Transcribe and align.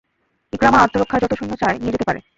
ইকরামা 0.53 0.79
আত্মরক্ষার 0.81 1.21
যত 1.23 1.33
সৈন্য 1.33 1.53
চায় 1.55 1.77
নিয়ে 1.79 1.93
যেতে 1.93 2.07
পারে। 2.07 2.19